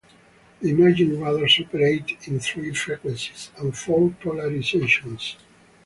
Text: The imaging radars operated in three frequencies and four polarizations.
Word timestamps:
The 0.61 0.71
imaging 0.71 1.21
radars 1.21 1.59
operated 1.59 2.27
in 2.27 2.39
three 2.39 2.73
frequencies 2.73 3.51
and 3.59 3.77
four 3.77 4.09
polarizations. 4.19 5.35